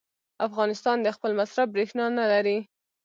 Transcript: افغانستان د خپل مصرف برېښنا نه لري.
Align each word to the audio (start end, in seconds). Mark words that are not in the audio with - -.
افغانستان 0.47 0.97
د 1.01 1.07
خپل 1.15 1.31
مصرف 1.39 1.67
برېښنا 1.75 2.05
نه 2.19 2.25
لري. 2.33 2.57